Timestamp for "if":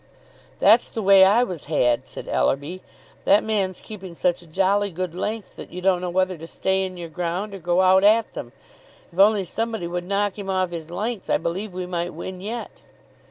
9.13-9.19